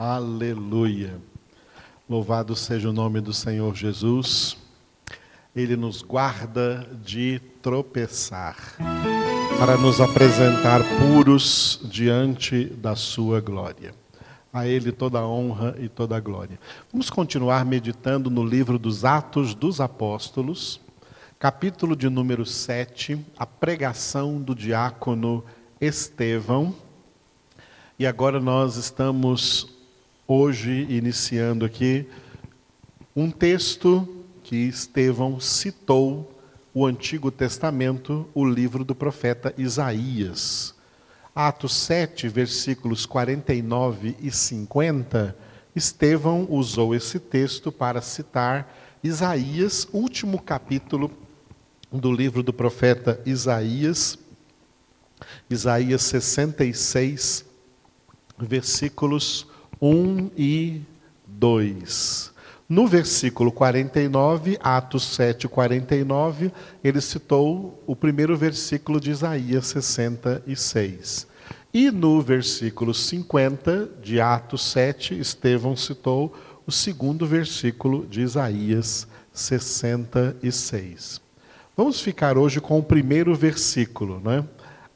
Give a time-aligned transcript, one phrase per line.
[0.00, 1.20] Aleluia.
[2.08, 4.56] Louvado seja o nome do Senhor Jesus.
[5.56, 8.76] Ele nos guarda de tropeçar,
[9.58, 13.92] para nos apresentar puros diante da sua glória.
[14.52, 16.60] A Ele toda a honra e toda a glória.
[16.92, 20.80] Vamos continuar meditando no livro dos Atos dos Apóstolos,
[21.40, 25.44] capítulo de número 7, a pregação do diácono
[25.80, 26.72] Estevão.
[27.98, 29.76] E agora nós estamos
[30.30, 32.06] hoje iniciando aqui
[33.16, 34.06] um texto
[34.42, 36.38] que Estevão citou
[36.74, 40.74] o Antigo Testamento, o livro do profeta Isaías.
[41.34, 45.34] Atos 7, versículos 49 e 50,
[45.74, 51.10] Estevão usou esse texto para citar Isaías, último capítulo
[51.90, 54.18] do livro do profeta Isaías,
[55.48, 57.46] Isaías 66,
[58.38, 59.47] versículos
[59.80, 60.80] 1 e
[61.26, 62.32] 2.
[62.68, 66.52] No versículo 49, Atos 7, 49,
[66.84, 71.26] ele citou o primeiro versículo de Isaías 66.
[71.72, 76.34] E no versículo 50 de Atos 7, Estevão citou
[76.66, 81.20] o segundo versículo de Isaías 66.
[81.74, 84.44] Vamos ficar hoje com o primeiro versículo, não é?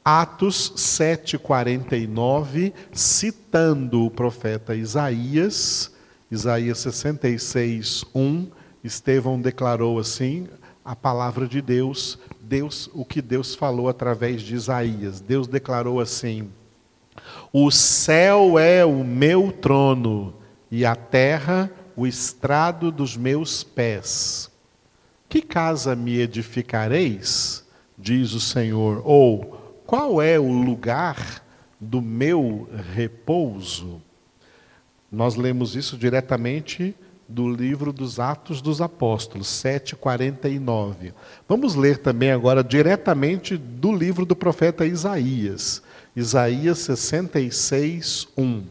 [0.03, 5.91] Atos 7,49, citando o profeta Isaías,
[6.29, 8.47] Isaías 66, 1,
[8.83, 10.49] Estevão declarou assim
[10.83, 15.21] a palavra de Deus, Deus, o que Deus falou através de Isaías.
[15.21, 16.49] Deus declarou assim:
[17.53, 20.33] O céu é o meu trono
[20.69, 24.51] e a terra o estrado dos meus pés.
[25.29, 27.63] Que casa me edificareis?
[27.97, 29.01] Diz o Senhor.
[29.05, 31.43] Ou qual é o lugar
[31.79, 34.01] do meu repouso?
[35.11, 36.95] Nós lemos isso diretamente
[37.27, 41.13] do livro dos Atos dos Apóstolos, 7:49.
[41.47, 45.81] Vamos ler também agora diretamente do livro do profeta Isaías,
[46.15, 48.63] Isaías 66, 1.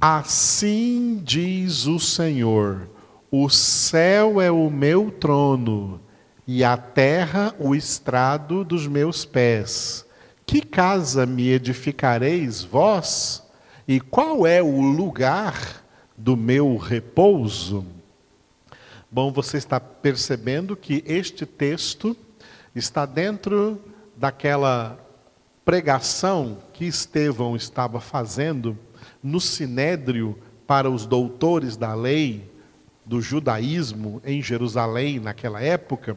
[0.00, 2.88] Assim diz o Senhor:
[3.30, 6.00] O céu é o meu trono
[6.46, 10.07] e a terra o estrado dos meus pés.
[10.48, 13.46] Que casa me edificareis vós?
[13.86, 15.84] E qual é o lugar
[16.16, 17.84] do meu repouso?
[19.10, 22.16] Bom, você está percebendo que este texto
[22.74, 23.78] está dentro
[24.16, 24.98] daquela
[25.66, 28.74] pregação que Estevão estava fazendo
[29.22, 32.50] no sinédrio para os doutores da lei
[33.04, 36.16] do judaísmo em Jerusalém naquela época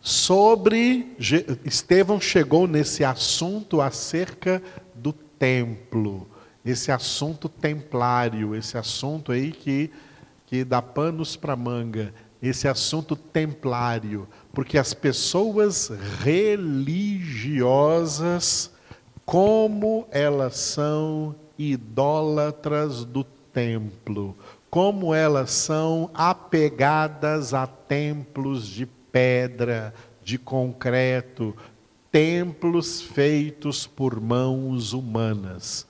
[0.00, 1.16] Sobre
[1.64, 4.62] Estevão chegou nesse assunto acerca
[4.94, 6.28] do templo,
[6.64, 9.90] esse assunto templário, esse assunto aí que
[10.46, 17.74] que dá panos para manga, esse assunto templário, porque as pessoas religiosas
[19.24, 24.36] como elas são idólatras do templo,
[24.68, 29.94] como elas são apegadas a templos de pedra,
[30.24, 31.56] de concreto,
[32.10, 35.86] templos feitos por mãos humanas.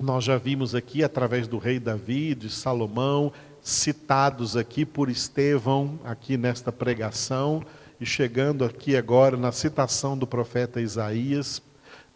[0.00, 6.38] Nós já vimos aqui, através do rei Davi, de Salomão, citados aqui por Estevão, aqui
[6.38, 7.62] nesta pregação,
[8.00, 11.60] e chegando aqui agora na citação do profeta Isaías,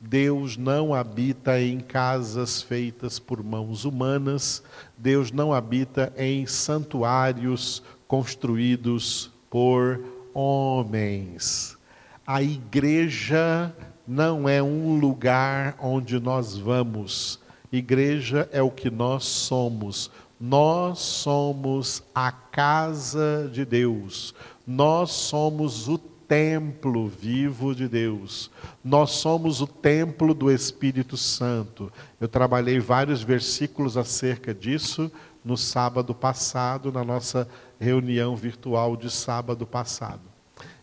[0.00, 4.62] Deus não habita em casas feitas por mãos humanas,
[4.96, 10.00] Deus não habita em santuários construídos por
[10.32, 11.76] homens.
[12.24, 13.74] A igreja
[14.06, 17.40] não é um lugar onde nós vamos.
[17.72, 20.10] Igreja é o que nós somos.
[20.40, 24.34] Nós somos a casa de Deus.
[24.66, 28.50] Nós somos o templo vivo de Deus.
[28.84, 31.92] Nós somos o templo do Espírito Santo.
[32.20, 35.10] Eu trabalhei vários versículos acerca disso
[35.44, 37.48] no sábado passado, na nossa
[37.80, 40.20] reunião virtual de sábado passado.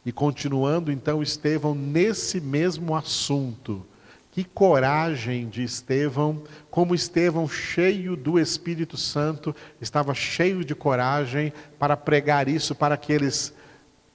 [0.04, 3.86] E continuando então Estevão nesse mesmo assunto.
[4.32, 11.98] Que coragem de Estevão, como Estevão, cheio do Espírito Santo, estava cheio de coragem para
[11.98, 13.54] pregar isso para aqueles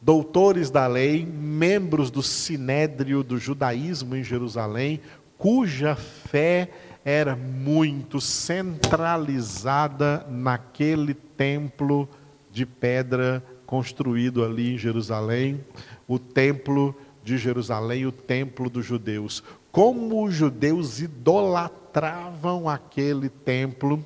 [0.00, 5.00] doutores da lei, membros do sinédrio do judaísmo em Jerusalém,
[5.37, 6.70] cuja fé
[7.05, 12.08] era muito centralizada naquele templo
[12.52, 15.64] de pedra construído ali em Jerusalém,
[16.06, 16.94] o templo
[17.25, 19.43] de Jerusalém, o templo dos judeus.
[19.70, 24.04] Como os judeus idolatravam aquele templo,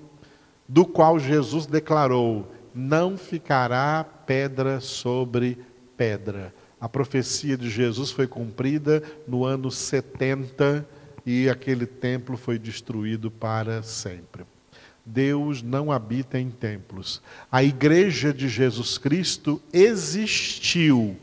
[0.69, 5.59] do qual Jesus declarou: não ficará pedra sobre
[5.97, 6.55] pedra.
[6.81, 10.87] A profecia de Jesus foi cumprida no ano 70
[11.25, 14.45] e aquele templo foi destruído para sempre.
[15.07, 17.23] Deus não habita em templos.
[17.51, 21.17] A igreja de Jesus Cristo existiu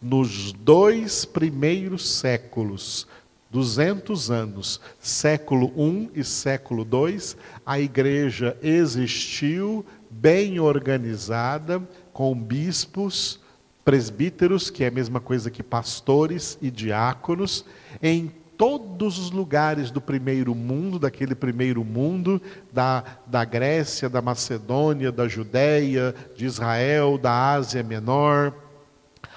[0.00, 3.06] nos dois primeiros séculos,
[3.50, 7.18] 200 anos, século I e século II,
[7.64, 11.82] a igreja existiu bem organizada,
[12.12, 13.40] com bispos,
[13.84, 17.64] presbíteros, que é a mesma coisa que pastores e diáconos,
[18.02, 25.10] em todos os lugares do primeiro mundo, daquele primeiro mundo, da, da Grécia, da Macedônia,
[25.10, 28.52] da Judéia, de Israel, da Ásia Menor,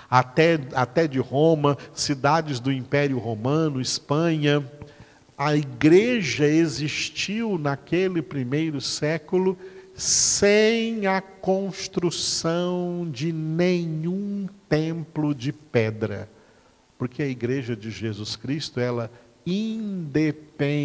[0.10, 4.70] até, até de Roma, cidades do Império Romano, Espanha.
[5.38, 9.58] A igreja existiu naquele primeiro século
[9.96, 16.28] sem a construção de nenhum templo de pedra.
[16.98, 19.12] Porque a igreja de Jesus Cristo, ela
[19.45, 20.84] independe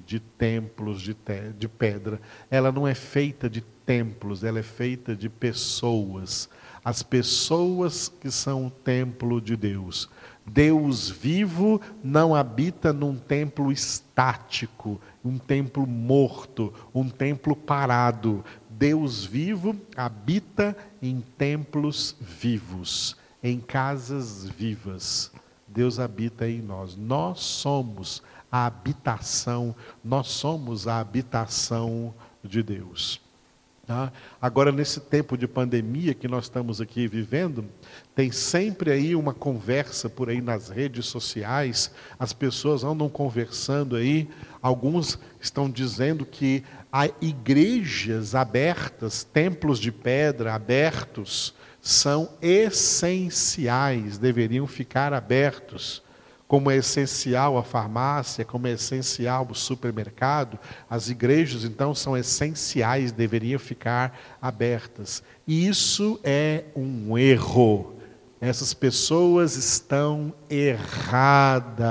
[0.00, 2.20] de templos de, te, de pedra.
[2.50, 6.48] Ela não é feita de templos, ela é feita de pessoas.
[6.84, 10.08] As pessoas que são o templo de Deus.
[10.46, 18.44] Deus vivo não habita num templo estático, um templo morto, um templo parado.
[18.68, 25.30] Deus vivo habita em templos vivos, em casas vivas.
[25.66, 26.96] Deus habita em nós.
[26.96, 33.20] Nós somos a habitação, nós somos a habitação de Deus.
[33.86, 34.12] Tá?
[34.40, 37.64] Agora, nesse tempo de pandemia que nós estamos aqui vivendo,
[38.14, 44.28] tem sempre aí uma conversa por aí nas redes sociais, as pessoas andam conversando aí,
[44.62, 55.12] alguns estão dizendo que há igrejas abertas, templos de pedra abertos, são essenciais, deveriam ficar
[55.12, 56.02] abertos
[56.50, 60.58] como é essencial a farmácia, como é essencial o supermercado,
[60.90, 65.22] as igrejas então são essenciais, deveriam ficar abertas.
[65.46, 67.94] E isso é um erro.
[68.40, 71.84] Essas pessoas estão erradas.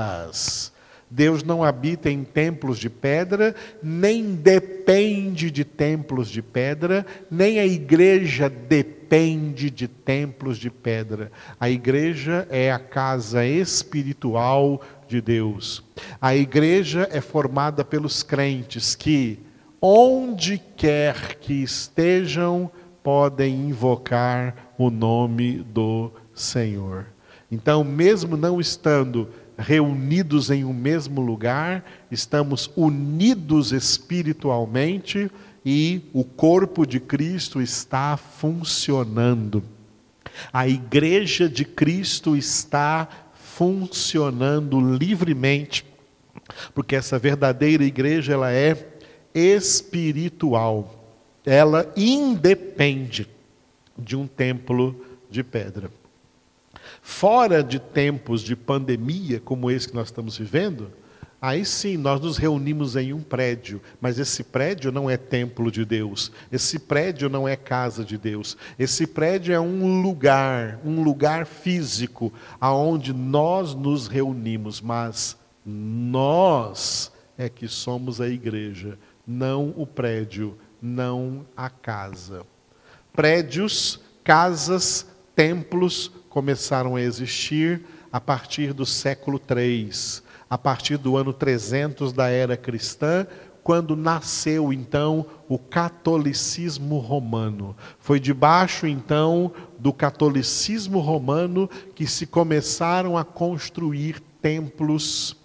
[1.10, 7.66] Deus não habita em templos de pedra, nem depende de templos de pedra, nem a
[7.66, 11.32] igreja depende depende de templos de pedra.
[11.60, 15.84] A igreja é a casa espiritual de Deus.
[16.22, 19.40] A igreja é formada pelos crentes que,
[19.82, 22.70] onde quer que estejam,
[23.02, 27.08] podem invocar o nome do Senhor.
[27.52, 35.32] Então, mesmo não estando reunidos em um mesmo lugar, estamos unidos espiritualmente
[35.66, 39.64] e o corpo de Cristo está funcionando.
[40.54, 45.86] A igreja de Cristo está funcionando livremente,
[46.74, 48.88] porque essa verdadeira igreja ela é
[49.34, 50.96] espiritual.
[51.46, 53.28] Ela independe
[53.98, 55.92] de um templo de pedra.
[57.02, 60.92] Fora de tempos de pandemia como esse que nós estamos vivendo,
[61.42, 65.86] Aí sim, nós nos reunimos em um prédio, mas esse prédio não é templo de
[65.86, 71.46] Deus, esse prédio não é casa de Deus, esse prédio é um lugar, um lugar
[71.46, 80.58] físico, aonde nós nos reunimos, mas nós é que somos a igreja, não o prédio,
[80.82, 82.46] não a casa.
[83.14, 87.82] Prédios, casas, templos começaram a existir
[88.12, 93.28] a partir do século III a partir do ano 300 da era cristã,
[93.64, 97.76] quando nasceu então o catolicismo romano.
[98.00, 105.36] Foi debaixo então do catolicismo romano que se começaram a construir templos,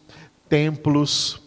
[0.49, 1.43] templos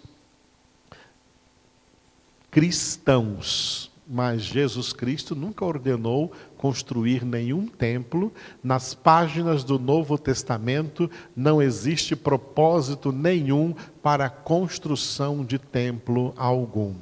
[2.51, 3.91] cristãos.
[4.07, 8.33] Mas Jesus Cristo nunca ordenou construir nenhum templo.
[8.63, 16.93] Nas páginas do Novo Testamento não existe propósito nenhum para a construção de templo algum.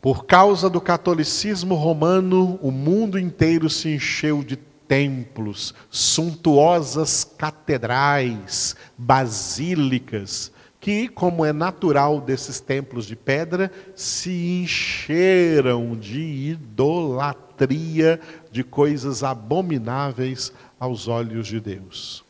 [0.00, 10.50] Por causa do catolicismo romano, o mundo inteiro se encheu de templos, suntuosas catedrais, basílicas,
[10.80, 16.20] que, como é natural desses templos de pedra, se encheram de
[16.52, 22.24] idolatria, de coisas abomináveis aos olhos de Deus.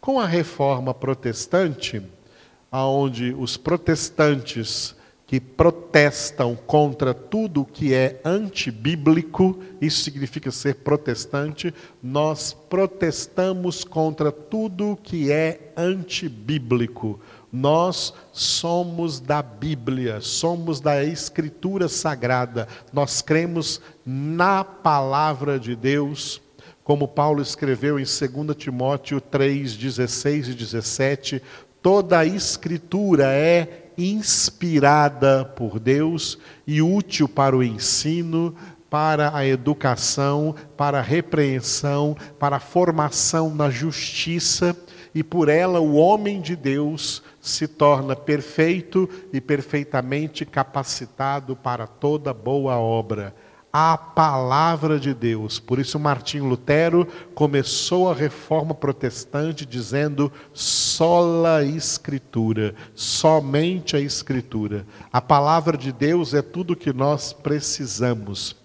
[0.00, 2.02] Com a reforma protestante,
[2.70, 4.94] aonde os protestantes
[5.26, 14.98] que protestam contra tudo que é antibíblico, isso significa ser protestante, nós protestamos contra tudo
[15.02, 17.18] que é antibíblico.
[17.56, 26.42] Nós somos da Bíblia, somos da Escritura Sagrada, nós cremos na palavra de Deus,
[26.82, 31.40] como Paulo escreveu em 2 Timóteo 3, 16 e 17,
[31.80, 38.52] toda a Escritura é inspirada por Deus e útil para o ensino,
[38.90, 44.76] para a educação, para a repreensão, para a formação na justiça,
[45.14, 52.32] e por ela o homem de Deus se torna perfeito e perfeitamente capacitado para toda
[52.32, 53.34] boa obra
[53.76, 55.58] a palavra de Deus.
[55.58, 64.86] Por isso, Martinho Lutero começou a reforma protestante dizendo sola escritura, somente a escritura.
[65.12, 68.63] A palavra de Deus é tudo que nós precisamos.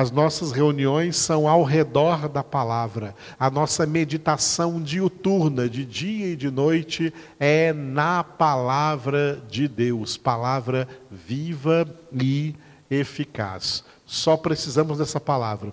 [0.00, 3.14] As nossas reuniões são ao redor da palavra.
[3.38, 10.88] A nossa meditação diuturna, de dia e de noite, é na palavra de Deus, palavra
[11.10, 12.54] viva e
[12.90, 13.84] eficaz.
[14.06, 15.70] Só precisamos dessa palavra.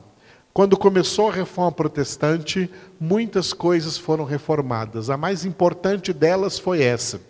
[0.53, 2.69] Quando começou a reforma protestante,
[2.99, 5.09] muitas coisas foram reformadas.
[5.09, 7.21] A mais importante delas foi essa: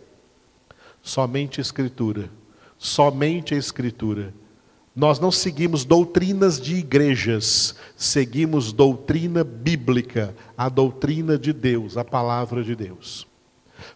[1.03, 2.27] somente a Escritura.
[2.75, 4.33] Somente a Escritura.
[4.97, 12.63] Nós não seguimos doutrinas de igrejas, seguimos doutrina bíblica, a doutrina de Deus, a palavra
[12.63, 13.27] de Deus.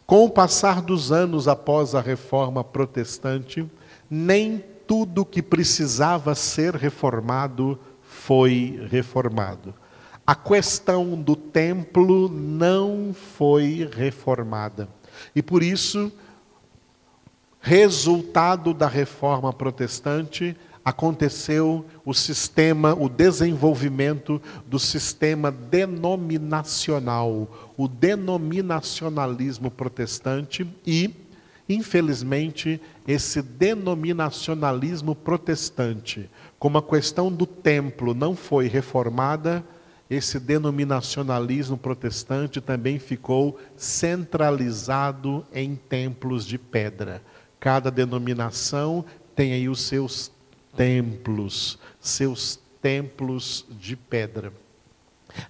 [0.05, 3.67] Com o passar dos anos após a reforma protestante,
[4.07, 9.73] nem tudo que precisava ser reformado foi reformado.
[10.25, 14.87] A questão do templo não foi reformada.
[15.35, 16.11] E por isso,
[17.59, 30.67] resultado da reforma protestante, aconteceu o sistema, o desenvolvimento do sistema denominacional, o denominacionalismo protestante
[30.85, 31.13] e
[31.73, 39.63] Infelizmente, esse denominacionalismo protestante, como a questão do templo não foi reformada,
[40.09, 47.21] esse denominacionalismo protestante também ficou centralizado em templos de pedra.
[47.57, 50.29] Cada denominação tem aí os seus
[50.75, 54.53] templos, seus templos de pedra.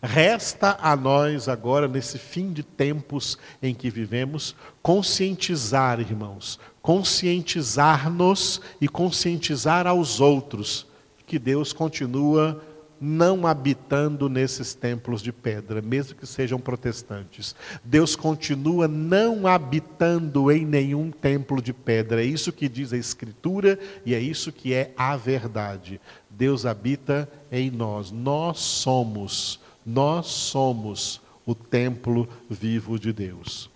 [0.02, 8.88] Resta a nós agora, nesse fim de tempos em que vivemos, conscientizar, irmãos, conscientizar-nos e
[8.88, 10.86] conscientizar aos outros
[11.26, 12.62] que Deus continua
[13.02, 17.56] não habitando nesses templos de pedra, mesmo que sejam protestantes.
[17.84, 22.22] Deus continua não habitando em nenhum templo de pedra.
[22.22, 26.00] É isso que diz a Escritura e é isso que é a verdade.
[26.30, 28.12] Deus habita em nós.
[28.12, 33.70] Nós somos nós somos o templo vivo de Deus.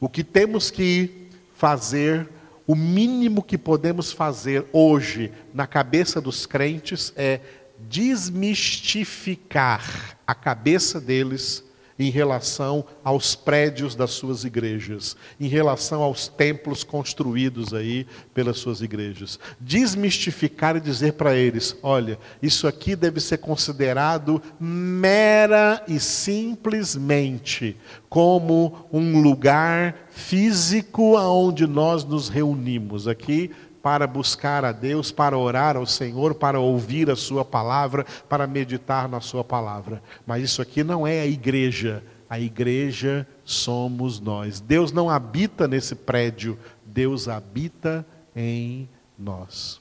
[0.00, 2.28] O que temos que fazer,
[2.66, 7.40] o mínimo que podemos fazer hoje na cabeça dos crentes é
[7.80, 11.64] desmistificar a cabeça deles
[11.98, 18.80] em relação aos prédios das suas igrejas, em relação aos templos construídos aí pelas suas
[18.80, 19.38] igrejas.
[19.58, 27.76] Desmistificar e dizer para eles: olha, isso aqui deve ser considerado mera e simplesmente
[28.08, 33.50] como um lugar físico aonde nós nos reunimos aqui
[33.88, 39.08] para buscar a Deus, para orar ao Senhor, para ouvir a Sua palavra, para meditar
[39.08, 40.02] na Sua palavra.
[40.26, 44.60] Mas isso aqui não é a igreja, a igreja somos nós.
[44.60, 48.04] Deus não habita nesse prédio, Deus habita
[48.36, 48.86] em
[49.18, 49.80] nós.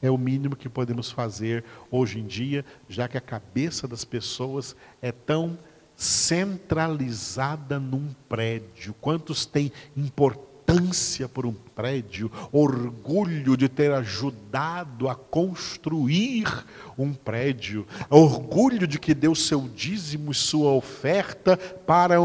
[0.00, 4.76] É o mínimo que podemos fazer hoje em dia, já que a cabeça das pessoas
[5.02, 5.58] é tão
[5.96, 8.94] centralizada num prédio.
[9.00, 10.49] Quantos têm importância?
[10.70, 16.64] Ânsia por um prédio, orgulho de ter ajudado a construir
[16.96, 22.16] um prédio, orgulho de que deu seu dízimo e sua oferta para,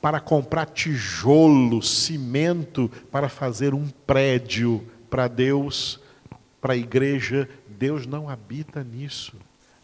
[0.00, 6.00] para comprar tijolo, cimento, para fazer um prédio para Deus,
[6.60, 7.48] para a igreja.
[7.68, 9.34] Deus não habita nisso.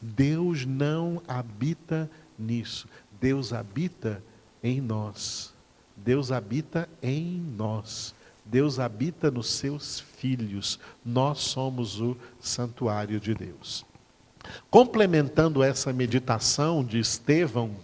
[0.01, 2.89] Deus não habita nisso.
[3.21, 4.23] Deus habita
[4.63, 5.53] em nós.
[6.05, 8.15] Deus habita em nós.
[8.45, 10.79] Deus habita nos seus filhos.
[11.05, 13.85] Nós somos o santuário de Deus.
[14.71, 17.77] Complementando essa meditação de Estevão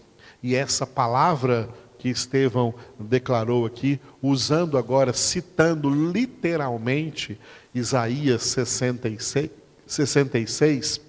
[0.43, 1.69] e essa palavra
[1.99, 7.39] que Estevão declarou aqui, usando agora, citando literalmente
[7.75, 9.51] Isaías 66,
[9.87, 11.07] 66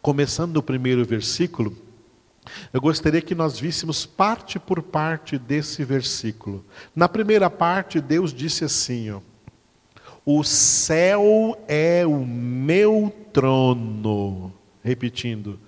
[0.00, 1.76] começando no primeiro versículo,
[2.72, 6.64] eu gostaria que nós víssemos parte por parte desse versículo.
[6.94, 9.20] Na primeira parte, Deus disse assim: ó,
[10.24, 14.52] O céu é o meu trono.
[14.82, 15.58] Repetindo,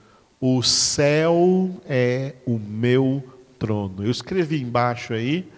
[0.40, 3.22] o céu é o meu
[3.58, 4.04] trono.
[4.04, 5.48] Eu escrevi embaixo aí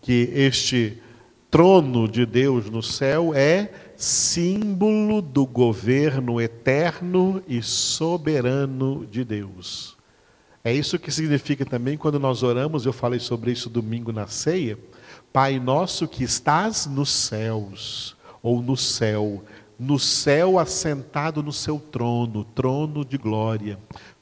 [0.00, 1.02] que este
[1.50, 9.97] trono de Deus no céu é símbolo do governo eterno e soberano de Deus.
[10.68, 14.78] É isso que significa também quando nós oramos, eu falei sobre isso domingo na ceia.
[15.32, 19.42] Pai nosso que estás nos céus, ou no céu,
[19.78, 23.78] no céu assentado no seu trono, trono de glória.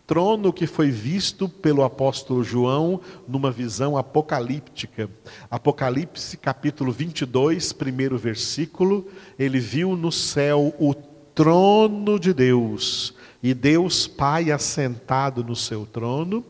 [0.07, 5.11] Trono que foi visto pelo apóstolo João numa visão apocalíptica.
[5.51, 10.95] Apocalipse capítulo 22, primeiro versículo, ele viu no céu o
[11.35, 13.16] trono de Deus
[13.47, 16.45] e Deus Pai assentado no seu trono,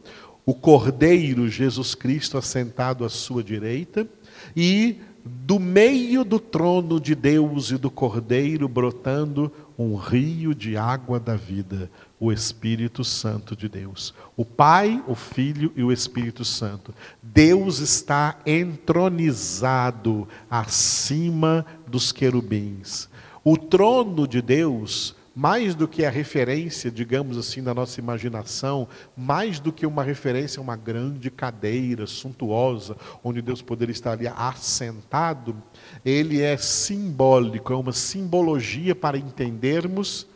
[0.47, 4.09] o Cordeiro Jesus Cristo assentado à sua direita,
[4.57, 11.21] e do meio do trono de Deus e do Cordeiro brotando um rio de água
[11.21, 14.15] da vida, o Espírito Santo de Deus.
[14.35, 16.95] O Pai, o Filho e o Espírito Santo.
[17.23, 23.07] Deus está entronizado acima dos querubins.
[23.45, 29.61] O trono de Deus mais do que a referência, digamos assim, da nossa imaginação, mais
[29.61, 35.55] do que uma referência a uma grande cadeira suntuosa, onde Deus poderia estar ali assentado,
[36.02, 40.26] ele é simbólico, é uma simbologia para entendermos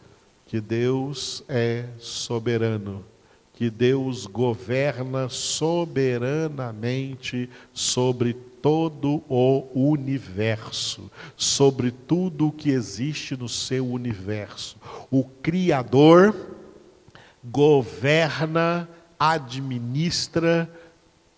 [0.47, 3.03] que Deus é soberano,
[3.55, 13.87] que Deus governa soberanamente sobre todo o universo, sobre tudo o que existe no seu
[13.87, 14.77] universo.
[15.11, 16.35] O Criador
[17.45, 20.71] governa, administra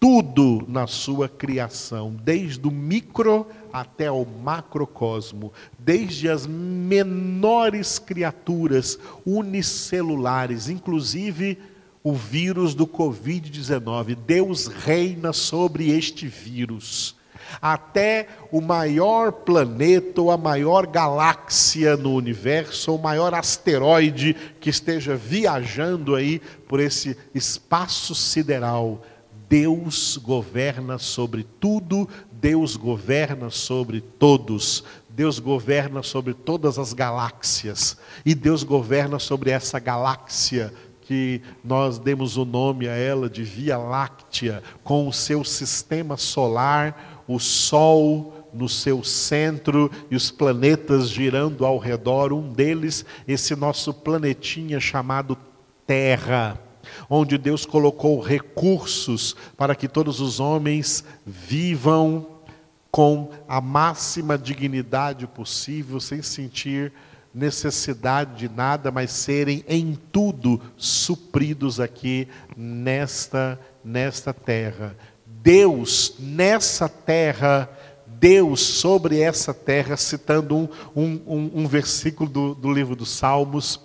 [0.03, 10.69] tudo na sua criação, desde o micro até o macrocosmo, desde as menores criaturas unicelulares,
[10.69, 11.57] inclusive
[12.03, 14.17] o vírus do Covid-19.
[14.27, 17.15] Deus reina sobre este vírus.
[17.61, 24.71] Até o maior planeta ou a maior galáxia no universo, ou o maior asteroide que
[24.71, 29.03] esteja viajando aí por esse espaço sideral.
[29.49, 38.35] Deus governa sobre tudo, Deus governa sobre todos, Deus governa sobre todas as galáxias, e
[38.35, 40.73] Deus governa sobre essa galáxia
[41.13, 47.23] que nós demos o nome a ela de Via Láctea, com o seu sistema solar,
[47.29, 53.93] o Sol no seu centro e os planetas girando ao redor, um deles, esse nosso
[53.93, 55.37] planetinha chamado
[55.87, 56.59] Terra,
[57.11, 62.27] onde Deus colocou recursos para que todos os homens vivam
[62.91, 66.91] com a máxima dignidade possível, sem sentir
[67.35, 74.97] necessidade de nada, mas serem em tudo supridos aqui nesta, nesta terra.
[75.27, 77.69] Deus nessa terra,
[78.07, 83.81] Deus sobre essa terra, citando um, um, um, versículo do, do livro dos Salmos,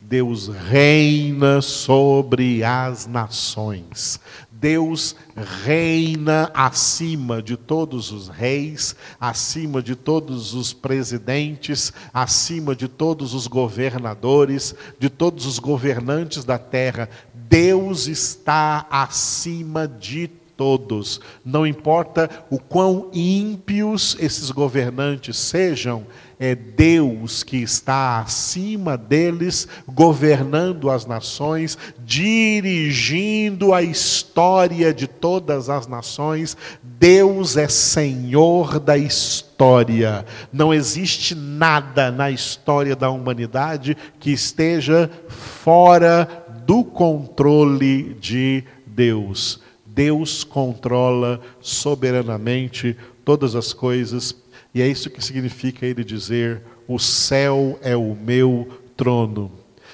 [0.00, 4.20] Deus reina sobre as nações.
[4.64, 5.14] Deus
[5.62, 13.46] reina acima de todos os reis, acima de todos os presidentes, acima de todos os
[13.46, 17.10] governadores, de todos os governantes da terra.
[17.34, 21.20] Deus está acima de todos.
[21.44, 26.06] Não importa o quão ímpios esses governantes sejam,
[26.38, 35.86] é Deus que está acima deles, governando as nações, dirigindo a história de todas as
[35.86, 36.56] nações.
[36.82, 40.24] Deus é Senhor da história.
[40.52, 49.60] Não existe nada na história da humanidade que esteja fora do controle de Deus.
[49.86, 54.32] Deus controla soberanamente todas as coisas
[54.74, 59.52] e é isso que significa ele dizer: o céu é o meu trono.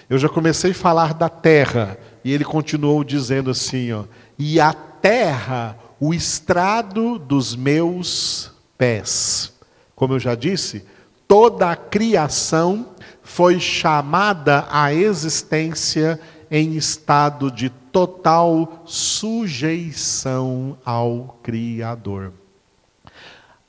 [0.09, 4.05] Eu já comecei a falar da terra, e ele continuou dizendo assim: ó,
[4.39, 9.53] e a terra, o estrado dos meus pés.
[9.95, 10.85] Como eu já disse,
[11.29, 12.89] toda a criação
[13.23, 16.19] foi chamada à existência
[16.51, 22.33] em estado de total sujeição ao Criador.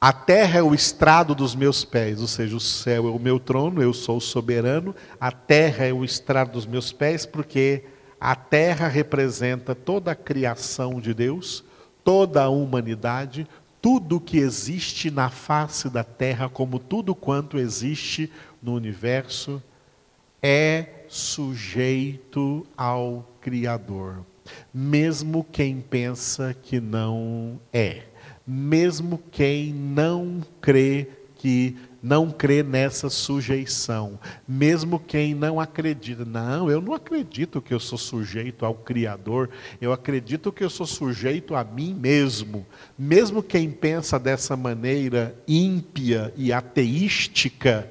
[0.04, 3.40] A terra é o estrado dos meus pés, ou seja, o céu é o meu
[3.40, 4.96] trono, eu sou soberano.
[5.20, 7.84] A terra é o estrado dos meus pés, porque
[8.20, 11.64] a terra representa toda a criação de Deus,
[12.04, 13.48] toda a humanidade,
[13.80, 19.62] tudo que existe na face da terra, como tudo quanto existe no universo,
[20.42, 24.26] é sujeito ao Criador,
[24.74, 28.11] mesmo quem pensa que não é
[28.46, 36.82] mesmo quem não crê que não crê nessa sujeição, mesmo quem não acredita, não, eu
[36.82, 39.50] não acredito que eu sou sujeito ao Criador,
[39.80, 42.66] eu acredito que eu sou sujeito a mim mesmo.
[42.98, 47.90] Mesmo quem pensa dessa maneira ímpia e ateística,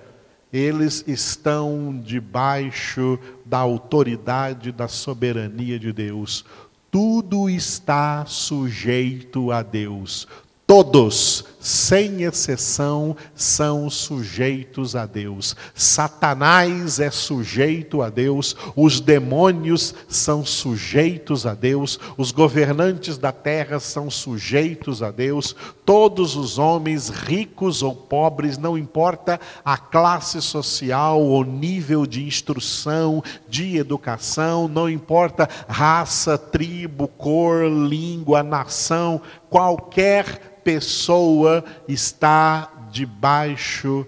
[0.53, 6.45] eles estão debaixo da autoridade, da soberania de Deus.
[6.91, 10.27] Tudo está sujeito a Deus.
[10.67, 15.55] Todos, sem exceção, são sujeitos a Deus.
[15.75, 23.79] Satanás é sujeito a Deus, os demônios são sujeitos a Deus, os governantes da terra
[23.79, 31.23] são sujeitos a Deus, todos os homens, ricos ou pobres, não importa a classe social,
[31.23, 39.21] o nível de instrução, de educação, não importa raça, tribo, cor, língua, nação,
[39.51, 41.50] qualquer pessoa
[41.89, 44.07] está debaixo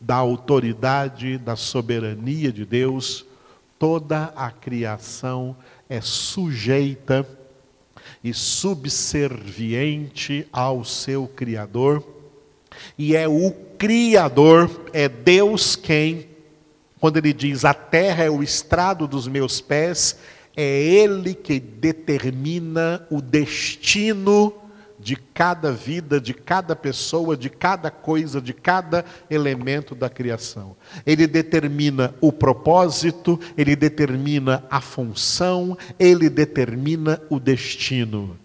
[0.00, 3.24] da autoridade, da soberania de Deus,
[3.78, 5.56] toda a criação
[5.88, 7.26] é sujeita
[8.22, 12.04] e subserviente ao seu Criador,
[12.98, 16.28] e é o Criador, é Deus quem,
[17.00, 20.16] quando ele diz: A terra é o estrado dos meus pés,
[20.56, 24.54] é Ele que determina o destino
[25.06, 30.74] de cada vida, de cada pessoa, de cada coisa, de cada elemento da criação.
[31.06, 38.36] Ele determina o propósito, ele determina a função, ele determina o destino.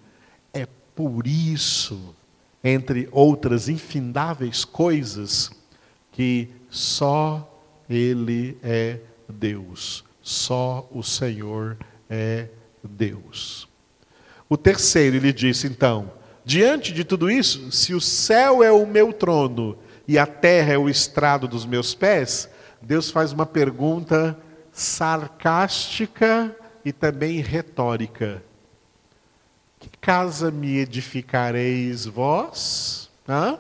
[0.53, 2.13] É por isso,
[2.63, 5.49] entre outras infindáveis coisas,
[6.11, 11.75] que só ele é Deus, só o Senhor
[12.07, 12.49] é
[12.83, 13.67] Deus.
[14.47, 16.20] O terceiro, ele disse então,
[16.51, 20.77] Diante de tudo isso, se o céu é o meu trono e a terra é
[20.77, 22.49] o estrado dos meus pés,
[22.81, 24.37] Deus faz uma pergunta
[24.69, 28.43] sarcástica e também retórica.
[29.79, 33.09] Que casa me edificareis vós?
[33.25, 33.57] Hã?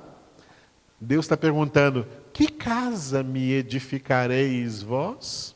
[0.99, 5.55] Deus está perguntando: que casa me edificareis vós?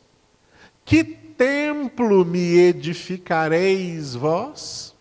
[0.86, 4.95] Que templo me edificareis vós?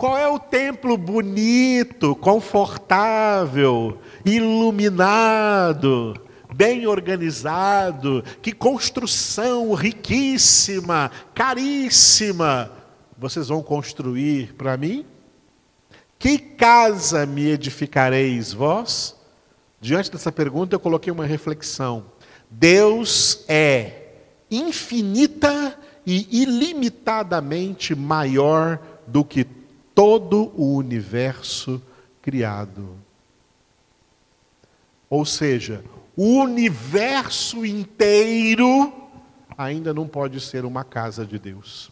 [0.00, 6.14] Qual é o templo bonito, confortável, iluminado,
[6.54, 8.24] bem organizado?
[8.40, 12.72] Que construção riquíssima, caríssima
[13.18, 15.04] vocês vão construir para mim?
[16.18, 19.14] Que casa me edificareis vós?
[19.82, 22.06] Diante dessa pergunta, eu coloquei uma reflexão.
[22.50, 24.14] Deus é
[24.50, 29.59] infinita e ilimitadamente maior do que
[29.94, 31.82] todo o universo
[32.22, 32.96] criado.
[35.08, 35.84] Ou seja,
[36.16, 38.92] o universo inteiro
[39.56, 41.90] ainda não pode ser uma casa de Deus.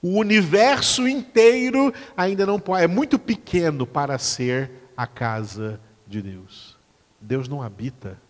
[0.00, 6.76] O universo inteiro ainda não pode, é muito pequeno para ser a casa de Deus.
[7.20, 8.20] Deus não habita,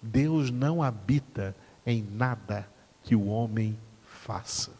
[0.00, 2.68] Deus não habita em nada
[3.02, 4.70] que o homem faça.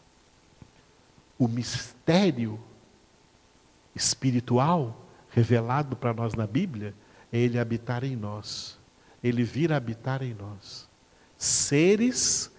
[1.37, 2.59] O mistério
[3.95, 6.93] espiritual revelado para nós na Bíblia
[7.31, 8.79] é ele habitar em nós,
[9.23, 10.87] ele vir habitar em nós.
[11.37, 12.51] Seres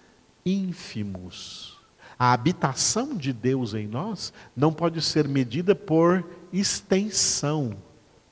[0.45, 1.79] ínfimos.
[2.17, 7.77] A habitação de Deus em nós não pode ser medida por extensão,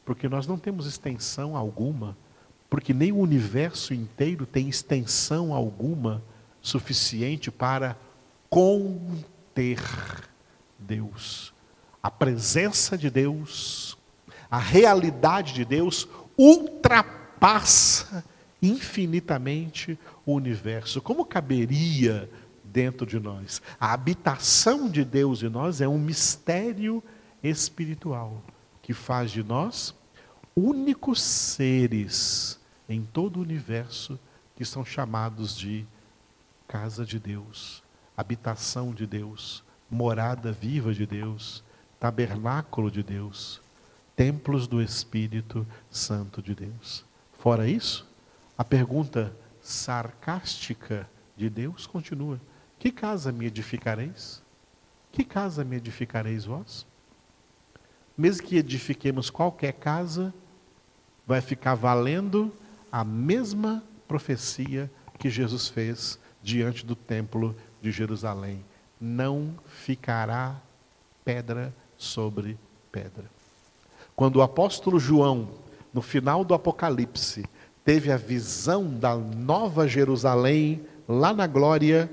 [0.05, 2.17] porque nós não temos extensão alguma,
[2.69, 6.23] porque nem o universo inteiro tem extensão alguma
[6.61, 7.97] suficiente para
[8.49, 9.81] conter
[10.79, 11.52] Deus
[12.03, 13.97] a presença de Deus,
[14.51, 16.05] a realidade de Deus
[16.37, 18.23] ultrapassa
[18.61, 21.01] infinitamente o universo.
[21.01, 22.29] Como caberia
[22.63, 23.61] dentro de nós?
[23.79, 27.01] A habitação de Deus em nós é um mistério
[27.41, 28.43] espiritual
[28.81, 29.95] que faz de nós
[30.55, 34.19] únicos seres em todo o universo
[34.55, 35.85] que são chamados de
[36.67, 37.81] casa de Deus,
[38.15, 41.63] habitação de Deus, morada viva de Deus,
[42.03, 43.61] tabernáculo de Deus,
[44.13, 47.05] templos do Espírito Santo de Deus.
[47.39, 48.05] Fora isso,
[48.57, 52.41] a pergunta sarcástica de Deus continua:
[52.77, 54.43] Que casa me edificareis?
[55.13, 56.85] Que casa me edificareis vós?
[58.17, 60.33] Mesmo que edifiquemos qualquer casa,
[61.25, 62.53] vai ficar valendo
[62.91, 68.61] a mesma profecia que Jesus fez diante do templo de Jerusalém.
[68.99, 70.59] Não ficará
[71.23, 72.57] pedra sobre
[72.91, 73.25] pedra.
[74.15, 75.49] Quando o apóstolo João,
[75.93, 77.45] no final do Apocalipse,
[77.83, 82.09] teve a visão da nova Jerusalém lá na glória,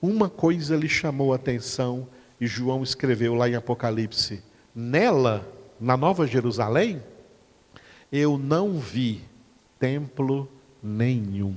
[0.00, 2.06] uma coisa lhe chamou a atenção
[2.40, 4.42] e João escreveu lá em Apocalipse:
[4.74, 5.46] Nela,
[5.80, 7.02] na nova Jerusalém,
[8.12, 9.22] eu não vi
[9.78, 10.48] templo
[10.82, 11.54] nenhum,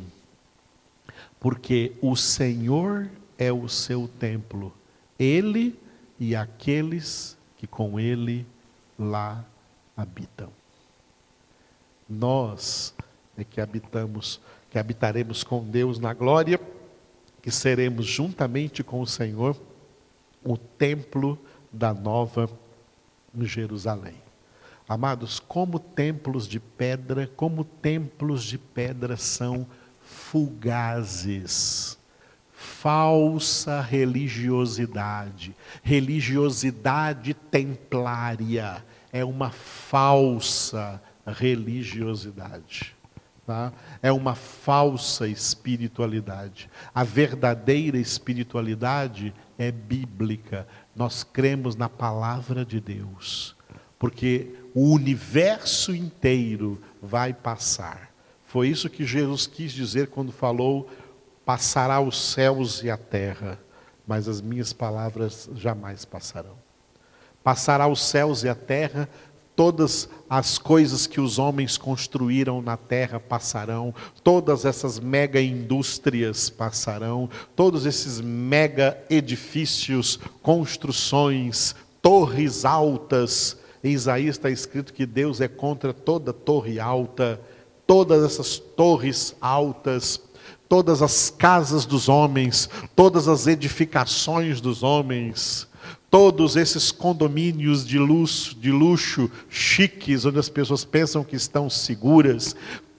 [1.39, 4.73] porque o Senhor é o seu templo,
[5.17, 5.79] ele
[6.19, 8.43] e aqueles que com ele
[8.97, 9.45] lá
[9.95, 10.49] habitam.
[12.09, 12.91] Nós
[13.37, 16.59] é que habitamos, que habitaremos com Deus na glória,
[17.39, 19.55] que seremos juntamente com o Senhor
[20.43, 21.37] o templo
[21.71, 22.49] da nova
[23.41, 24.15] Jerusalém.
[24.89, 29.67] Amados, como templos de pedra, como templos de pedra são
[30.01, 31.95] fugazes.
[32.61, 42.95] Falsa religiosidade, religiosidade templária, é uma falsa religiosidade.
[43.47, 43.73] Tá?
[43.99, 46.69] É uma falsa espiritualidade.
[46.93, 50.67] A verdadeira espiritualidade é bíblica.
[50.95, 53.55] Nós cremos na palavra de Deus,
[53.97, 58.11] porque o universo inteiro vai passar.
[58.51, 60.89] Foi isso que Jesus quis dizer quando falou:
[61.51, 63.59] passará os céus e a terra,
[64.07, 66.55] mas as minhas palavras jamais passarão.
[67.43, 69.09] Passará os céus e a terra,
[69.53, 77.29] todas as coisas que os homens construíram na terra passarão, todas essas mega indústrias passarão,
[77.53, 83.57] todos esses mega edifícios, construções, torres altas.
[83.83, 87.41] Em Isaías está escrito que Deus é contra toda torre alta,
[87.85, 90.30] todas essas torres altas,
[90.71, 95.67] todas as casas dos homens, todas as edificações dos homens
[96.09, 102.53] todos esses condomínios de luxo, de luxo, chiques, onde as pessoas pensam que estão seguras,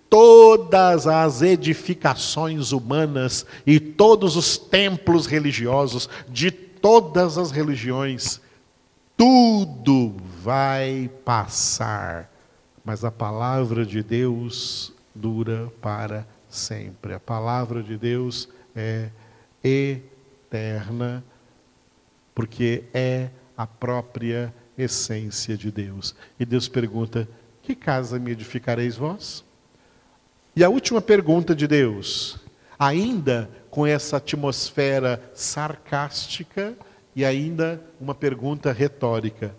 [0.09, 8.41] todas as edificações humanas e todos os templos religiosos de todas as religiões,
[9.17, 12.31] tudo vai passar,
[12.83, 17.15] mas a palavra de Deus dura para sempre.
[17.15, 19.11] A palavra de Deus é
[19.63, 21.25] eterna
[22.35, 26.15] porque é a própria essência de Deus.
[26.39, 27.29] E Deus pergunta:
[27.63, 29.45] Que casa me edificareis vós?
[30.55, 32.39] E a última pergunta de Deus,
[32.79, 36.77] ainda com essa atmosfera sarcástica
[37.17, 39.55] e ainda uma pergunta retórica: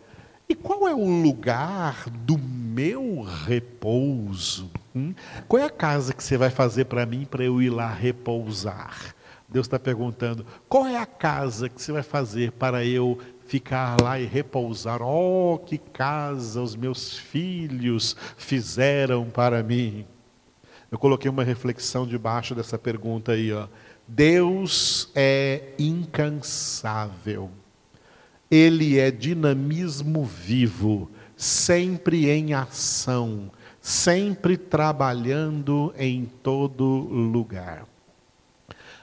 [0.47, 4.69] E qual é o lugar do meu repouso?
[4.95, 5.13] Hum?
[5.47, 9.15] Qual é a casa que você vai fazer para mim para eu ir lá repousar?
[9.49, 14.19] Deus está perguntando: qual é a casa que você vai fazer para eu ficar lá
[14.19, 15.01] e repousar?
[15.01, 20.05] Oh, que casa os meus filhos fizeram para mim.
[20.91, 23.67] Eu coloquei uma reflexão debaixo dessa pergunta aí, ó.
[24.07, 27.49] Deus é incansável.
[28.49, 33.51] Ele é dinamismo vivo, sempre em ação,
[33.83, 37.85] sempre trabalhando em todo lugar.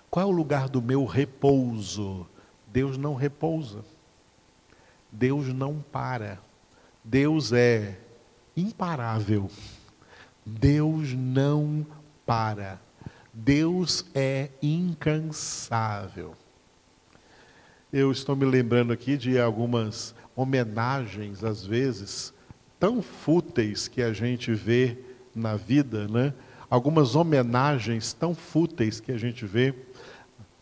[0.09, 2.27] Qual é o lugar do meu repouso?
[2.67, 3.85] Deus não repousa.
[5.13, 6.39] Deus não para.
[7.05, 7.99] Deus é
[8.57, 9.51] imparável.
[10.47, 11.87] Deus não
[12.25, 12.81] para.
[13.35, 16.35] Deus é incansável.
[17.93, 22.33] Eu estou me lembrando aqui de algumas homenagens, às vezes,
[22.81, 24.97] tão fúteis que a gente vê
[25.35, 26.33] na vida, né?
[26.69, 29.75] Algumas homenagens tão fúteis que a gente vê.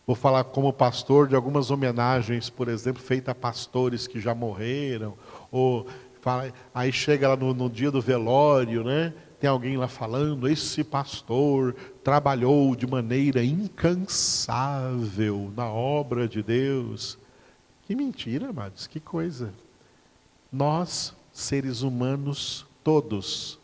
[0.05, 5.13] Vou falar como pastor de algumas homenagens, por exemplo, feitas a pastores que já morreram,
[5.51, 5.87] ou
[6.19, 9.13] fala, aí chega lá no, no dia do velório, né?
[9.39, 14.99] Tem alguém lá falando, esse pastor trabalhou de maneira incansável
[15.55, 17.17] na obra de Deus.
[17.83, 19.53] Que mentira, amados, que coisa.
[20.51, 23.59] Nós, seres humanos, todos,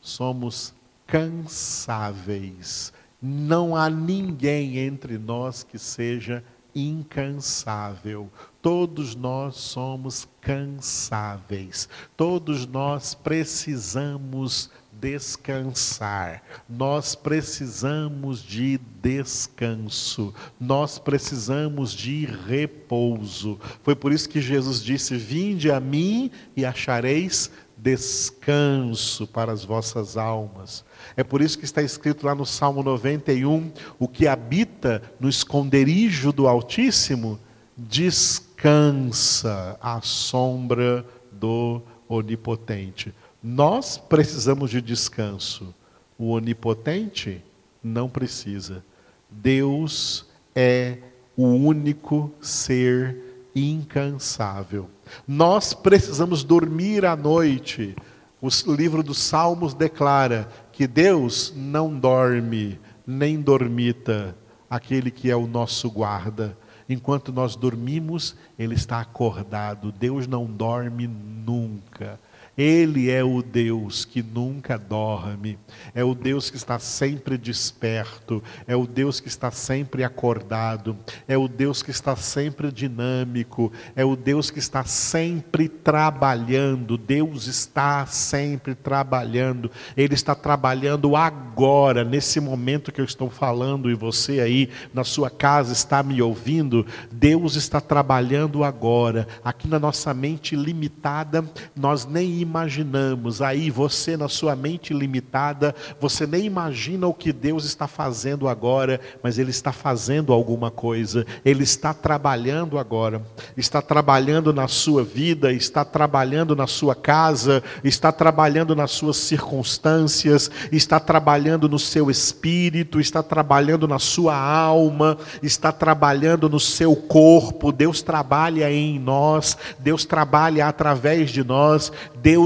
[0.00, 0.74] somos
[1.06, 6.42] cansáveis não há ninguém entre nós que seja
[6.74, 8.30] incansável.
[8.62, 11.88] Todos nós somos cansáveis.
[12.16, 16.42] Todos nós precisamos descansar.
[16.68, 20.34] Nós precisamos de descanso.
[20.58, 23.58] Nós precisamos de repouso.
[23.82, 30.16] Foi por isso que Jesus disse: Vinde a mim e achareis descanso para as vossas
[30.16, 30.84] almas.
[31.16, 36.32] É por isso que está escrito lá no Salmo 91: o que habita no esconderijo
[36.32, 37.38] do Altíssimo
[37.76, 43.14] descansa à sombra do Onipotente.
[43.42, 45.74] Nós precisamos de descanso.
[46.18, 47.42] O onipotente
[47.82, 48.84] não precisa.
[49.30, 50.98] Deus é
[51.36, 53.16] o único ser
[53.54, 54.88] incansável.
[55.26, 57.94] Nós precisamos dormir à noite.
[58.40, 64.36] O livro dos Salmos declara que Deus não dorme, nem dormita,
[64.68, 66.56] aquele que é o nosso guarda.
[66.88, 69.92] Enquanto nós dormimos, ele está acordado.
[69.92, 72.18] Deus não dorme nunca.
[72.58, 75.56] Ele é o Deus que nunca dorme,
[75.94, 80.96] é o Deus que está sempre desperto, é o Deus que está sempre acordado,
[81.28, 86.98] é o Deus que está sempre dinâmico, é o Deus que está sempre trabalhando.
[86.98, 93.94] Deus está sempre trabalhando, Ele está trabalhando agora, nesse momento que eu estou falando, e
[93.94, 96.84] você aí na sua casa está me ouvindo.
[97.12, 103.42] Deus está trabalhando agora, aqui na nossa mente limitada, nós nem imaginamos.
[103.42, 109.00] Aí você, na sua mente limitada, você nem imagina o que Deus está fazendo agora,
[109.22, 113.22] mas Ele está fazendo alguma coisa, Ele está trabalhando agora,
[113.56, 120.50] está trabalhando na sua vida, está trabalhando na sua casa, está trabalhando nas suas circunstâncias,
[120.72, 127.70] está trabalhando no seu espírito, está trabalhando na sua alma, está trabalhando no seu corpo.
[127.70, 132.37] Deus trabalha em nós, Deus trabalha através de nós, Deus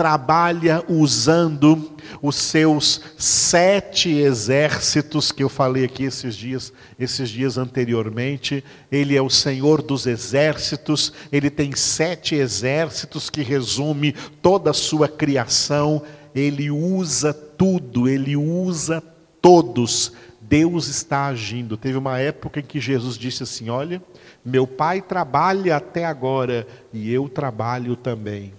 [0.00, 1.90] trabalha usando
[2.22, 8.64] os seus sete exércitos que eu falei aqui esses dias, esses dias anteriormente.
[8.90, 11.12] Ele é o Senhor dos exércitos.
[11.30, 16.02] Ele tem sete exércitos que resume toda a sua criação.
[16.34, 18.08] Ele usa tudo.
[18.08, 19.02] Ele usa
[19.42, 20.14] todos.
[20.40, 21.76] Deus está agindo.
[21.76, 24.02] Teve uma época em que Jesus disse assim: Olha,
[24.42, 28.58] meu pai trabalha até agora e eu trabalho também.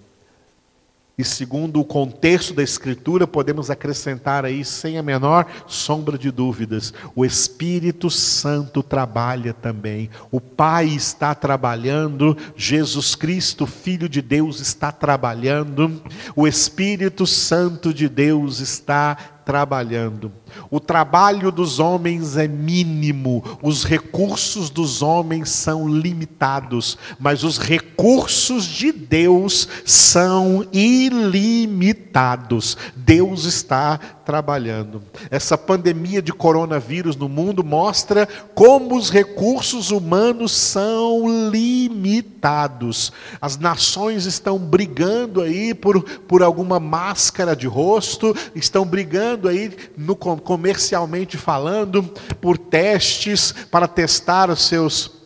[1.16, 6.94] E segundo o contexto da Escritura, podemos acrescentar aí, sem a menor sombra de dúvidas,
[7.14, 10.08] o Espírito Santo trabalha também.
[10.30, 16.02] O Pai está trabalhando, Jesus Cristo, Filho de Deus, está trabalhando,
[16.34, 20.32] o Espírito Santo de Deus está trabalhando.
[20.70, 28.64] O trabalho dos homens é mínimo, os recursos dos homens são limitados, mas os recursos
[28.64, 32.76] de Deus são ilimitados.
[32.94, 35.02] Deus está trabalhando.
[35.30, 43.12] Essa pandemia de coronavírus no mundo mostra como os recursos humanos são limitados.
[43.40, 50.16] As nações estão brigando aí por, por alguma máscara de rosto, estão brigando aí no
[50.16, 52.02] comercialmente falando
[52.40, 55.22] por testes para testar os seus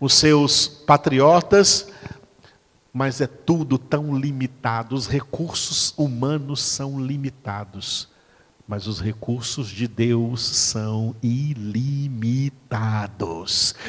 [0.00, 1.88] os seus patriotas,
[2.92, 8.08] mas é tudo tão limitado, os recursos humanos são limitados.
[8.66, 12.54] Mas os recursos de Deus são ilimitados.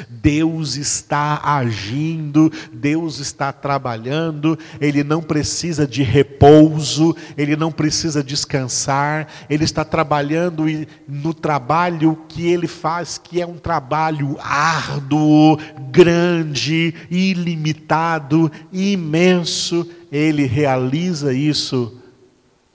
[0.10, 9.30] Deus está agindo, Deus está trabalhando, Ele não precisa de repouso, Ele não precisa descansar,
[9.50, 10.66] Ele está trabalhando
[11.08, 15.58] no trabalho que Ele faz, que é um trabalho árduo,
[15.90, 19.90] grande, ilimitado, imenso.
[20.12, 22.02] Ele realiza isso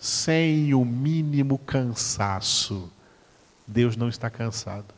[0.00, 2.90] sem o mínimo cansaço.
[3.66, 4.94] Deus não está cansado.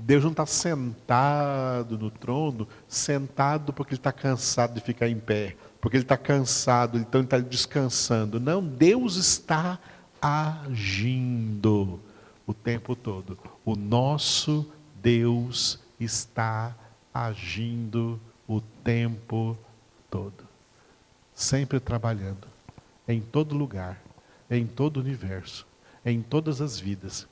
[0.00, 5.56] Deus não está sentado no trono, sentado porque ele está cansado de ficar em pé,
[5.80, 8.38] porque ele está cansado, então ele está descansando.
[8.38, 9.76] Não, Deus está
[10.22, 11.98] agindo
[12.46, 13.36] o tempo todo.
[13.64, 14.70] O nosso
[15.02, 16.76] Deus está
[17.12, 19.58] agindo o tempo
[20.08, 20.44] todo,
[21.34, 22.46] sempre trabalhando,
[23.08, 24.00] em todo lugar
[24.50, 25.66] em todo o universo,
[26.04, 27.26] em todas as vidas,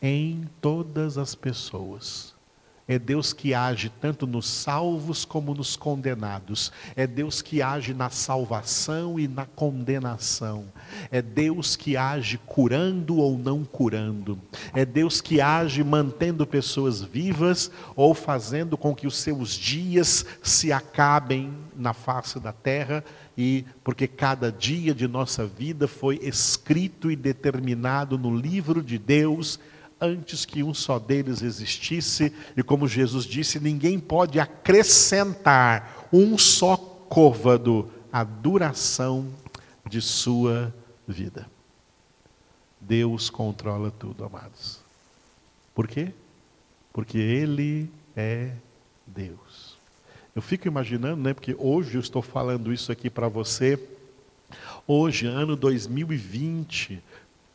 [0.00, 2.34] em todas as pessoas,
[2.88, 6.72] É Deus que age tanto nos salvos como nos condenados.
[6.96, 10.64] É Deus que age na salvação e na condenação.
[11.10, 14.38] É Deus que age curando ou não curando.
[14.74, 20.72] É Deus que age mantendo pessoas vivas ou fazendo com que os seus dias se
[20.72, 23.04] acabem na face da terra
[23.36, 29.58] e porque cada dia de nossa vida foi escrito e determinado no livro de Deus
[30.02, 36.76] antes que um só deles existisse, e como Jesus disse, ninguém pode acrescentar um só
[36.76, 39.32] côvado à duração
[39.88, 40.74] de sua
[41.06, 41.46] vida.
[42.80, 44.80] Deus controla tudo, amados.
[45.72, 46.12] Por quê?
[46.92, 48.50] Porque Ele é
[49.06, 49.71] Deus.
[50.34, 53.78] Eu fico imaginando, né, porque hoje eu estou falando isso aqui para você,
[54.86, 57.02] hoje, ano 2020,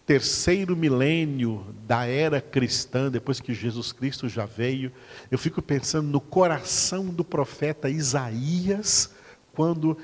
[0.05, 4.91] terceiro milênio da era cristã, depois que Jesus Cristo já veio,
[5.31, 9.11] eu fico pensando no coração do profeta Isaías,
[9.53, 9.97] quando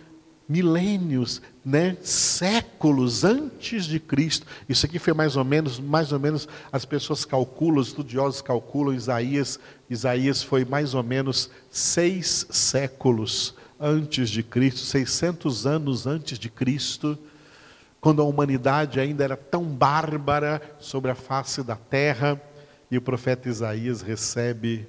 [0.47, 4.45] milênios, né, séculos antes de Cristo.
[4.67, 8.93] Isso aqui foi mais ou menos, mais ou menos as pessoas calculam, os estudiosos calculam
[8.93, 16.49] Isaías, Isaías foi mais ou menos seis séculos antes de Cristo, 600 anos antes de
[16.49, 17.17] Cristo
[18.03, 22.39] quando a humanidade ainda era tão bárbara sobre a face da terra,
[22.91, 24.85] e o profeta Isaías recebe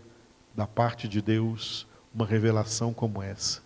[0.53, 3.64] da parte de Deus uma revelação como essa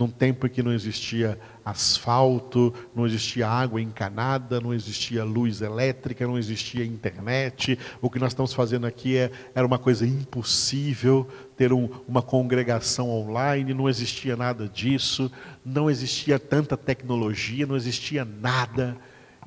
[0.00, 6.26] num tempo em que não existia asfalto, não existia água encanada, não existia luz elétrica,
[6.26, 7.78] não existia internet.
[8.00, 13.10] O que nós estamos fazendo aqui é, era uma coisa impossível ter um, uma congregação
[13.10, 15.30] online, não existia nada disso,
[15.62, 18.96] não existia tanta tecnologia, não existia nada.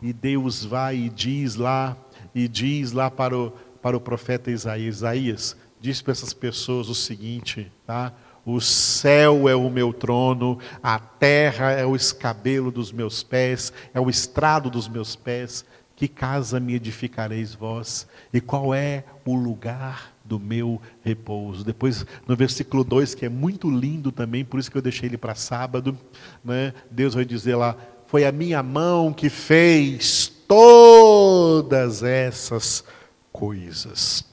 [0.04, 1.98] E Deus vai e diz lá,
[2.36, 3.50] e diz lá para o,
[3.82, 8.14] para o profeta Isaías: Isaías, diz para essas pessoas o seguinte, tá?
[8.46, 14.00] O céu é o meu trono, a terra é o escabelo dos meus pés, é
[14.00, 15.66] o estrado dos meus pés.
[15.96, 18.08] Que casa me edificareis vós?
[18.34, 21.64] E qual é o lugar do meu repouso?
[21.64, 25.18] Depois, no versículo 2, que é muito lindo também, por isso que eu deixei ele
[25.18, 25.98] para sábado,
[26.44, 26.74] né?
[26.90, 27.78] Deus vai dizer lá:
[28.08, 32.84] Foi a minha mão que fez todas essas
[33.32, 34.33] coisas.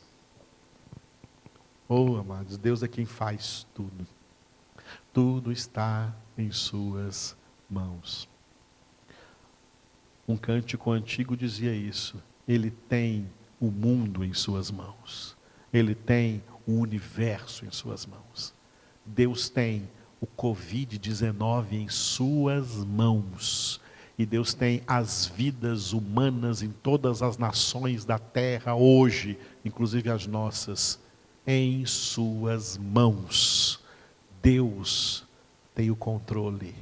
[1.93, 4.07] Oh, amados, Deus é quem faz tudo.
[5.13, 7.37] Tudo está em Suas
[7.69, 8.29] mãos.
[10.29, 12.23] Um cântico antigo dizia isso.
[12.47, 13.29] Ele tem
[13.61, 15.37] o mundo em Suas mãos.
[15.73, 18.55] Ele tem o universo em Suas mãos.
[19.05, 23.81] Deus tem o Covid-19 em Suas mãos.
[24.17, 30.25] E Deus tem as vidas humanas em todas as nações da terra hoje, inclusive as
[30.29, 31.01] nossas
[31.47, 33.81] em Suas mãos.
[34.43, 35.25] Deus
[35.75, 36.75] tem o controle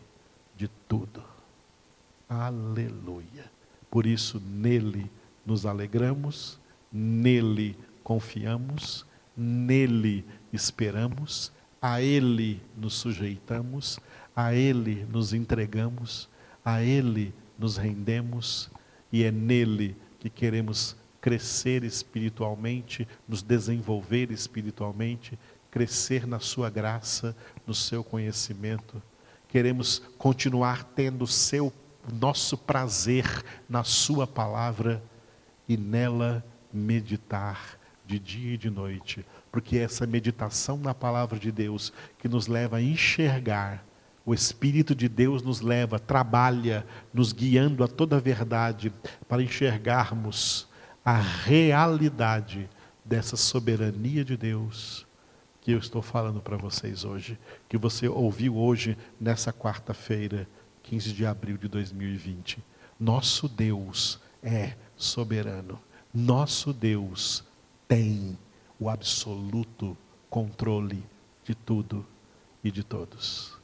[0.57, 1.23] de tudo.
[2.29, 3.51] Aleluia.
[3.91, 5.11] Por isso, nele
[5.47, 6.59] nos alegramos,
[6.93, 9.07] nele confiamos,
[9.37, 13.99] nele esperamos, a ele nos sujeitamos,
[14.35, 16.29] a ele nos entregamos,
[16.65, 18.71] a ele nos rendemos
[19.13, 20.97] e é nele que queremos
[21.29, 25.39] crescer espiritualmente, nos desenvolver espiritualmente,
[25.71, 29.03] crescer na Sua graça, no seu conhecimento.
[29.47, 31.71] Queremos continuar tendo o seu
[32.19, 33.27] nosso prazer
[33.69, 35.03] na Sua palavra
[35.69, 39.23] e nela meditar de dia e de noite,
[39.53, 43.85] porque é essa meditação na palavra de Deus que nos leva a enxergar
[44.25, 48.93] o Espírito de Deus nos leva, trabalha, nos guiando a toda a verdade,
[49.27, 50.69] para enxergarmos
[51.05, 52.69] a realidade
[53.05, 55.07] dessa soberania de Deus
[55.61, 57.39] que eu estou falando para vocês hoje,
[57.69, 60.49] que você ouviu hoje nessa quarta-feira,
[60.83, 62.65] 15 de abril de 2020.
[62.99, 65.79] Nosso Deus é soberano.
[66.13, 67.45] Nosso Deus
[67.87, 68.39] tem
[68.81, 69.97] o absoluto
[70.31, 71.05] controle
[71.45, 72.05] de tudo
[72.63, 73.59] e de todos.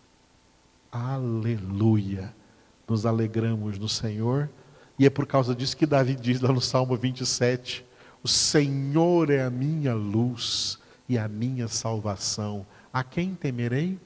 [0.92, 2.34] Aleluia!
[2.86, 4.50] Nos alegramos no Senhor
[4.98, 7.84] e é por causa disso que Davi diz lá no Salmo 27:
[8.22, 10.78] O Senhor é a minha luz
[11.08, 12.64] e a minha salvação.
[12.92, 13.98] A quem temerei?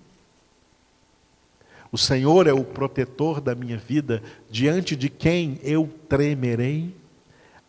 [1.92, 6.94] O Senhor é o protetor da minha vida, diante de quem eu tremerei?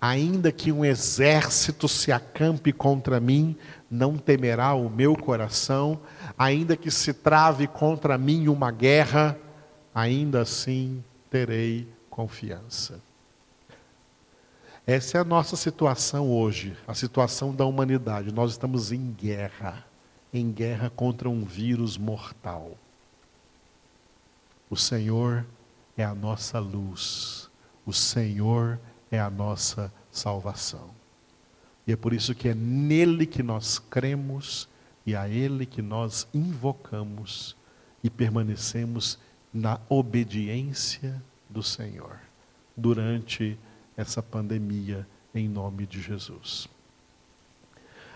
[0.02, 3.56] Ainda que um exército se acampe contra mim,
[3.92, 6.00] não temerá o meu coração,
[6.38, 9.38] ainda que se trave contra mim uma guerra,
[9.94, 13.09] ainda assim terei confiança.
[14.92, 18.34] Essa é a nossa situação hoje, a situação da humanidade.
[18.34, 19.86] Nós estamos em guerra.
[20.34, 22.76] em guerra contra um vírus mortal.
[24.68, 25.46] O Senhor
[25.96, 27.52] é a nossa luz,
[27.86, 28.80] o Senhor
[29.12, 30.90] é a nossa salvação.
[31.86, 34.68] E é por isso que é nele que nós cremos
[35.06, 37.56] e a ele que nós invocamos
[38.04, 39.20] e permanecemos
[39.54, 42.20] na obediência do Senhor
[42.76, 43.56] durante
[44.00, 46.70] essa pandemia, em nome de Jesus.